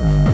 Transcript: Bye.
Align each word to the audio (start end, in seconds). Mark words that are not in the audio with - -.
Bye. 0.00 0.29